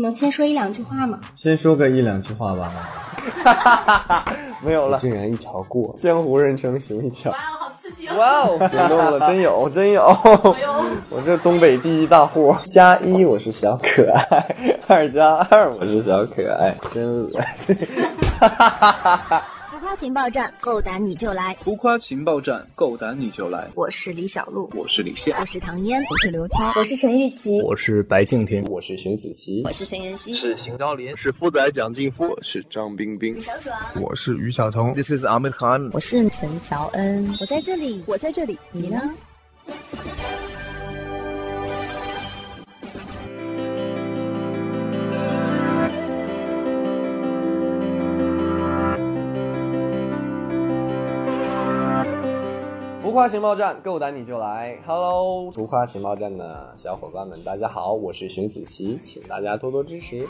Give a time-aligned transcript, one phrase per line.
[0.00, 1.20] 你能先说一两句话吗？
[1.36, 2.72] 先说个一两句话吧。
[3.44, 3.76] 哈哈
[4.08, 4.24] 哈
[4.62, 7.30] 没有了，竟然一条过，江湖人称熊一条。
[7.30, 8.16] 哇哦，好刺激哦！
[8.16, 10.02] 哇哦，别动了，真有， 真有。
[11.10, 12.56] 我这东北第一大户。
[12.70, 14.56] 加一我是小可爱，
[14.88, 17.76] 二加二我是小可爱，真恶心。
[17.76, 17.86] 浮
[18.48, 19.42] 夸
[20.00, 21.54] 情报站，够胆你就来！
[21.60, 23.68] 浮夸情报站，够胆你就来！
[23.74, 39.02] 我是李小璐，我是李现，我是唐嫣，我是刘涛，我是陈玉琪，我是白敬亭，我是熊梓淇，我是陈妍希，是邢昭林，是富仔蒋劲夫，我是张冰冰，小爽，我是于晓彤，This is Ahmed Khan，我是陈乔恩，我在这里，我在这里，你呢？
[53.10, 60.24] 浮夸情报站，够胆你就来！Hello，浮夸情报站的小伙伴们，大家好，我是熊子琪，请大家多多支持。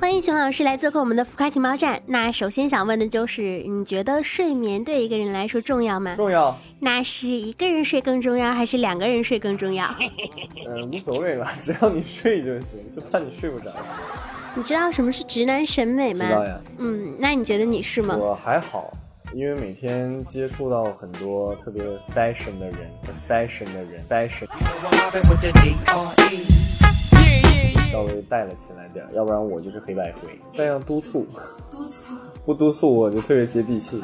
[0.00, 2.00] 欢迎熊老师来做客我们的浮夸情报站。
[2.06, 6.14] 那首先想问的就是，你觉得睡眠对一个人来说重要吗？
[6.16, 6.58] 重要。
[6.80, 9.86] 那是一个人睡更重要，还是两个人睡更重要？
[10.66, 13.70] 嗯，无所谓吧，只要你睡就行，就怕你睡不着。
[14.54, 16.26] 你知道什么是直男审美吗？
[16.26, 16.60] 知道呀。
[16.78, 18.16] 嗯，那你觉得你是吗？
[18.16, 18.92] 我还好，
[19.32, 21.82] 因为每天接触到很多特别
[22.14, 22.90] fashion 的人
[23.28, 24.46] ，fashion 的人，fashion，
[27.92, 30.38] 稍微带了起来点儿，要不然我就是黑白灰。
[30.56, 31.26] 但要督促，
[31.70, 34.02] 督促，不督促我就特别接地气。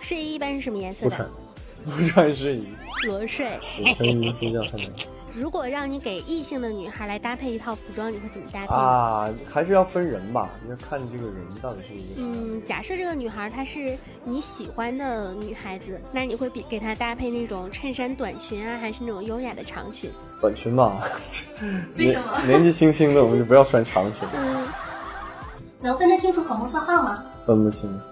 [0.00, 1.16] 睡衣一般是什么颜色的？
[1.16, 1.24] 不
[1.84, 2.68] 穿，不穿睡衣。
[3.06, 3.58] 裸睡。
[3.80, 4.86] 我声音睡觉看到。
[5.34, 9.28] 如果让你给异性的女孩来搭配一套服装，你会怎么搭配啊？
[9.48, 12.14] 还是要分人吧，你要看这个人到底是一个。
[12.16, 20.10] 嗯，假设这个女孩她是你喜欢的女孩子，那你会比给她搭配那种衬衫短裙啊，还是那种优雅的长裙？
[20.40, 20.98] 短裙吧。
[21.96, 22.42] 为什么？
[22.46, 24.26] 年纪轻轻的我们就不要穿长裙。
[24.34, 24.66] 嗯。
[25.80, 27.22] 能分得清楚口红色号吗？
[27.46, 28.04] 分不清楚。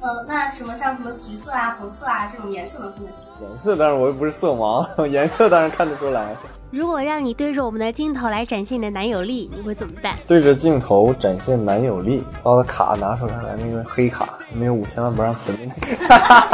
[0.00, 3.20] 呃，那什么像什么橘色啊、红色啊这种颜色能分得清？
[3.48, 6.36] 颜色当然我又不是色盲， 颜色当然看得出来。
[6.70, 10.14] 如果让你对着我们的镜头来展现你的男友力，你会怎么办？
[10.28, 15.98] 对着镜头展现男友力，把我的卡拿出来，那个黑卡，没有五千万不让存进去。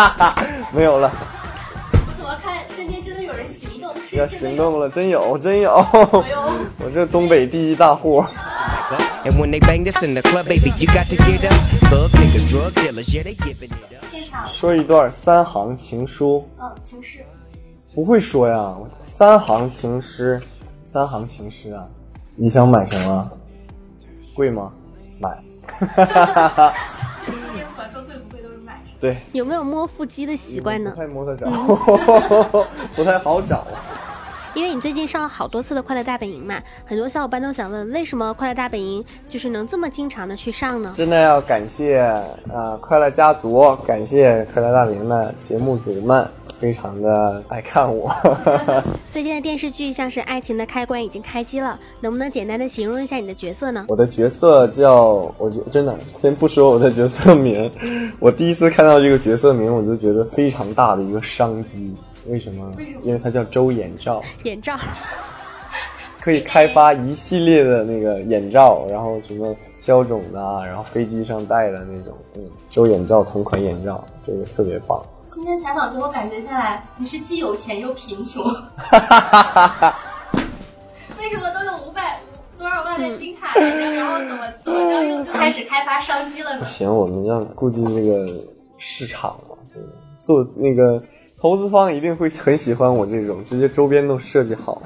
[0.72, 1.11] 没有了。
[2.16, 3.93] 怎么看身边真的有人行动？
[4.12, 5.72] 要行动了，真有，真有。
[6.78, 8.25] 我这东北第一大户。
[14.47, 16.47] 说一段三行情书。
[16.61, 17.25] 嗯，情诗。
[17.95, 18.77] 不会说呀，
[19.07, 20.41] 三行情诗，
[20.85, 21.87] 三行情诗啊！
[22.37, 23.31] 你想买什么？
[24.35, 24.71] 贵吗？
[25.19, 25.43] 买。
[27.25, 28.83] 今天不管说贵不贵，都是买。
[29.01, 29.17] 对。
[29.33, 30.91] 有没有摸腹肌的习惯呢？
[30.91, 31.47] 不太摸得着，
[32.95, 33.67] 不太好找。
[34.55, 40.95] 因为你最近上了好多次的快乐大本营嘛，很多小伙伴都想问，为什么快乐大本营就是能这么经常的去上呢？
[40.97, 46.25] 真的要感谢啊快乐家族，感谢快乐大本营的节目组们，
[46.61, 48.15] 非常的爱看我。
[49.11, 53.87] 最近的电视剧像是《爱情的开关》已经开机了，能不能简单的形容一下你的角色呢？
[53.89, 57.69] 我的角色叫，我觉真的先不说我的角色名，
[58.21, 61.93] 我第一次看到这个角色名，我就觉得非常大的一个商机。
[62.27, 62.73] 为什么？
[63.03, 64.79] 因为它叫周眼罩，眼罩
[66.21, 75.05] 可以开发一系列的那个眼罩，然后什么消肿的，然后飞机上戴的那种，嗯，周眼罩同款眼罩，这个特别棒。
[75.29, 78.43] 今天采访给我感觉下来，你是既有钱又贫穷。
[81.21, 82.19] 为什么都有五百
[82.59, 83.93] 多少万的金卡来着？
[83.93, 86.61] 然后怎么怎么着又开始开发商机了呢？
[86.61, 88.27] 不行，我们要顾及这个
[88.79, 89.56] 市场嘛，
[90.19, 91.03] 做那个。
[91.44, 94.81] 投资方一定会很喜欢我这种，直接周边都设计好。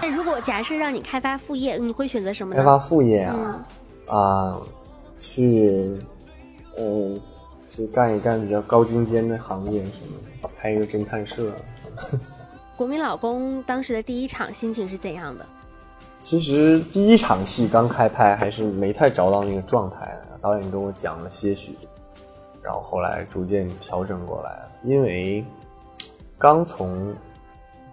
[0.00, 2.60] 那如果假设让你开发副业，你会选择什么呢？
[2.60, 3.66] 开发副业啊，
[4.06, 4.56] 啊，
[5.18, 5.98] 去，
[6.78, 7.20] 嗯，
[7.68, 11.50] 去干一干比较高精尖的行业什么的，开一个侦探社。
[12.78, 15.44] 国民老公当时的第一场心情是怎样的？
[16.22, 21.76] 其实第一场戏刚开拍还是没太找到那个状态，导演跟我讲了些许，
[22.62, 25.44] 然后后来逐渐调整过来，因为。
[26.38, 27.14] 刚从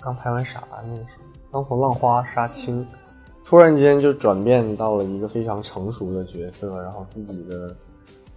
[0.01, 1.05] 刚拍完啥那个
[1.51, 2.85] 刚从浪花杀青，
[3.45, 7.75] 突然间就转变到了一个非常成熟的角色，然后自己的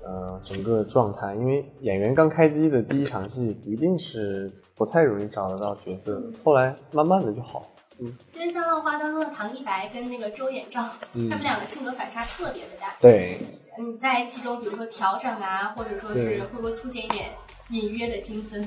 [0.05, 7.67] 呃整个状态，因为演员刚开机的第一场戏一定是不太容易找得到角色，后来慢慢的就好。
[7.99, 12.95] 嗯，其实像浪花当中的唐一白跟那个周眼罩，他们两个性格反差特别的大。
[13.01, 13.39] 对，
[13.79, 17.31] 你，在其中比如说调整啊，或者说是会不会出现一点
[17.71, 18.63] 隐约的精分？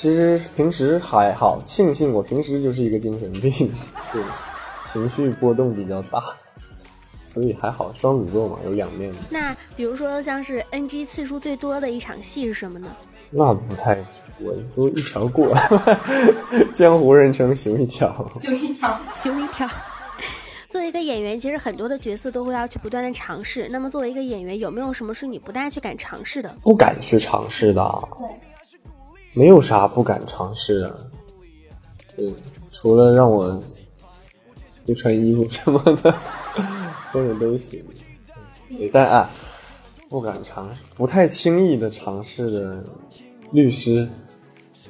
[0.00, 3.50] 其实平时还好，庆幸我平时就是一个精神病，
[4.12, 4.22] 对，
[4.92, 6.22] 情绪波动比较大，
[7.34, 7.92] 所以还好。
[7.94, 9.12] 双子座嘛，有两面。
[9.28, 12.88] 那比如说像是 NG 次数最多的一场戏是什么呢？
[13.28, 13.98] 那不太，
[14.40, 15.52] 我都一条过，
[16.72, 18.30] 江湖人称熊一条。
[18.40, 19.00] 熊一条。
[19.12, 19.68] 熊一条。
[20.68, 23.68] 作为一个演员，其实很多的角色都会要去不断的尝试。
[23.68, 26.54] 那么作为一个演员，有没有什么是你不大去敢尝试的？
[26.62, 28.28] 不敢去尝试的，对，
[29.38, 30.98] 没有啥不敢尝试的。
[32.16, 32.34] 嗯，
[32.72, 33.62] 除了让我
[34.84, 36.12] 不穿衣服什么的，
[37.12, 37.80] 或者都行。
[38.68, 39.30] 对，但啊，
[40.08, 42.84] 不敢尝，不太轻易的尝试的
[43.52, 44.08] 律师，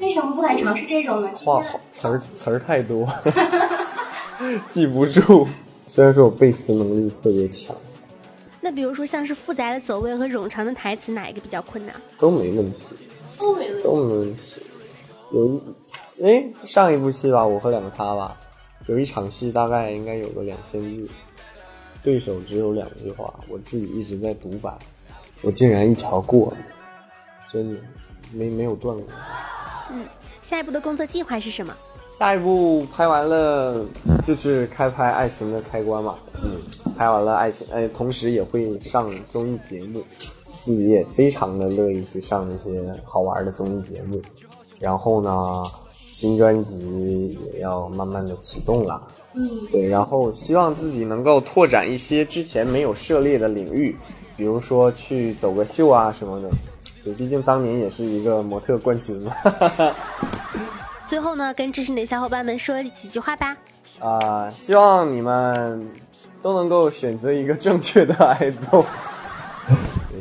[0.00, 1.28] 为什么不敢尝试这种呢？
[1.34, 3.06] 话好词儿词儿太多，
[4.66, 5.46] 记不住。
[5.86, 7.76] 虽然说我背词能力特别强，
[8.62, 11.94] 那比如说像是复杂的走位和冗长的台词，哪一个比较困难？
[12.18, 12.78] 都没问题，
[13.38, 13.82] 都没问题。
[13.82, 14.40] 都没问题。
[15.30, 15.60] 有一，
[16.24, 18.36] 哎，上一部戏吧，我和两个他吧，
[18.86, 21.08] 有一场戏大概应该有个两千字，
[22.02, 24.76] 对手只有两句话，我自己一直在独白，
[25.42, 26.56] 我竟然一条过了，
[27.52, 27.80] 真的
[28.32, 29.04] 没没有断过。
[29.90, 30.04] 嗯，
[30.40, 31.76] 下一步的工作计划是什么？
[32.18, 33.86] 下一步拍完了
[34.26, 36.56] 就是开拍《爱情的开关》嘛，嗯，
[36.96, 40.02] 拍完了爱情，哎，同时也会上综艺节目，
[40.68, 44.20] 自己也非常的乐意去上那些好玩的综艺节目。
[44.78, 45.62] 然后呢，
[46.12, 53.96] 新专辑也要慢慢的启动了，嗯，对，然后希望自己能够拓展一些之前没有涉猎的领域，
[54.36, 56.50] 比如说去走个秀啊什么的，
[57.02, 59.32] 对，毕竟当年也是一个模特冠军嘛。
[61.08, 63.56] 最后呢，跟支持你的小伙伴们说几句话吧。
[64.00, 65.90] 啊、希望你们
[66.42, 68.84] 都能够选择一个正确的爱豆，也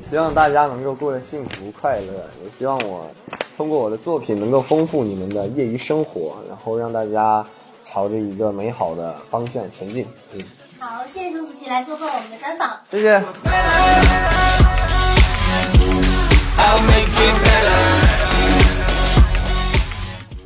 [0.09, 2.13] 希望大家能够过得幸福快乐，
[2.43, 3.11] 也希望我
[3.57, 7.45] 通过我的作品能够丰富你们的业余生活，然后让大家
[7.83, 10.07] 朝着一个美好的方向前进。
[10.33, 10.41] 嗯，
[10.79, 12.79] 好，谢谢熊子琪来做客我们的专访。
[12.89, 13.21] 谢谢。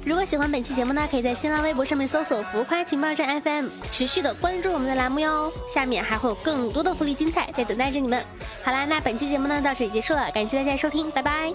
[0.04, 5.52] 如果喜欢本期节目呢，可以在新浪微博上面搜索“浮夸情报站 FM”，持续的关注我们的栏目哟。
[5.70, 8.24] 下面还会有更多的福利精彩在等待着你们。
[8.64, 11.54] 好啦，那本期节目呢到这里结束了，感谢大家收听，拜拜。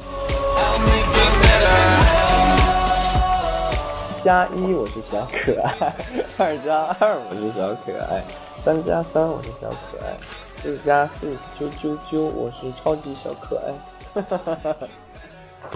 [4.24, 5.92] 加一我是小可爱，
[6.38, 8.22] 二加二我是小可爱，
[8.64, 10.16] 三加三我是小可爱，
[10.62, 14.76] 四加四啾啾啾我是超级小可爱，哈哈哈哈，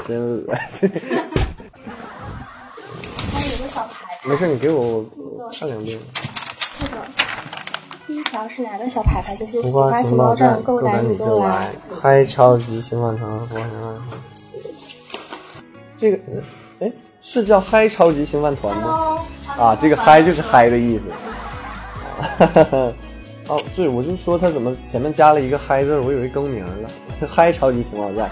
[0.06, 0.88] 真恶心。
[4.22, 5.02] 没事，你给我
[5.50, 5.98] 看两遍。
[6.78, 6.98] 这个
[8.06, 9.34] 第一条是哪个小牌牌？
[9.34, 11.70] 就是浮浮夸夸情报站，够够胆你就来。，
[12.00, 13.48] 嗨超级新饭团。
[15.96, 16.42] 这个，嗯
[16.80, 18.82] 哎，是叫嗨超级新饭团吗？
[19.56, 21.04] 哦，啊，这个嗨就是嗨的意思。
[23.48, 26.90] 哦，对，我就说他怎么前面加了一个嗨字，我以为更名了。
[27.26, 28.30] 嗨超级情报站，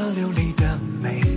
[0.00, 1.29] 洒流离的美。